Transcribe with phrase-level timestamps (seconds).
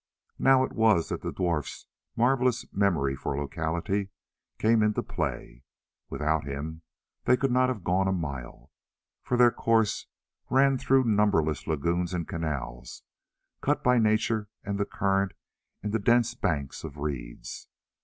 [0.39, 4.09] Now it was that the dwarf's marvellous memory for locality
[4.57, 5.63] came into play.
[6.09, 6.81] Without him
[7.25, 8.71] they could not have gone a mile,
[9.21, 10.07] for their course
[10.49, 13.03] ran through numberless lagoons and canals,
[13.61, 15.33] cut by nature and the current
[15.83, 17.67] in the dense banks of reeds.